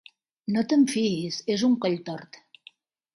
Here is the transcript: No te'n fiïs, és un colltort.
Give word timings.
No 0.53 0.61
te'n 0.71 0.85
fiïs, 0.93 1.37
és 1.57 1.65
un 1.67 1.75
colltort. 1.85 2.41